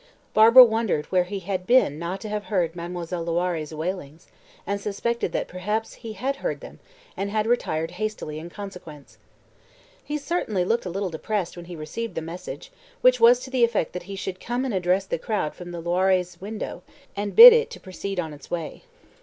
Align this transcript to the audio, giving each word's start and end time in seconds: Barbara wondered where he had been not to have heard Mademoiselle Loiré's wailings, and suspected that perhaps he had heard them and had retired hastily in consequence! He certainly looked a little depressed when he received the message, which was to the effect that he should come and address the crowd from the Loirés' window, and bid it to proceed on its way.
Barbara 0.33 0.63
wondered 0.65 1.05
where 1.11 1.25
he 1.25 1.41
had 1.41 1.67
been 1.67 1.99
not 1.99 2.21
to 2.21 2.29
have 2.29 2.45
heard 2.45 2.75
Mademoiselle 2.75 3.23
Loiré's 3.23 3.71
wailings, 3.71 4.25
and 4.65 4.81
suspected 4.81 5.31
that 5.31 5.47
perhaps 5.47 5.93
he 5.93 6.13
had 6.13 6.37
heard 6.37 6.59
them 6.59 6.79
and 7.15 7.29
had 7.29 7.45
retired 7.45 7.91
hastily 8.01 8.39
in 8.39 8.49
consequence! 8.49 9.19
He 10.03 10.17
certainly 10.17 10.65
looked 10.65 10.87
a 10.87 10.89
little 10.89 11.11
depressed 11.11 11.55
when 11.55 11.65
he 11.67 11.75
received 11.75 12.15
the 12.15 12.21
message, 12.23 12.71
which 13.01 13.19
was 13.19 13.41
to 13.41 13.51
the 13.51 13.63
effect 13.63 13.93
that 13.93 14.01
he 14.09 14.15
should 14.15 14.39
come 14.39 14.65
and 14.65 14.73
address 14.73 15.05
the 15.05 15.19
crowd 15.19 15.53
from 15.53 15.69
the 15.69 15.83
Loirés' 15.83 16.41
window, 16.41 16.81
and 17.15 17.35
bid 17.35 17.53
it 17.53 17.69
to 17.69 17.79
proceed 17.79 18.19
on 18.19 18.33
its 18.33 18.49
way. 18.49 18.81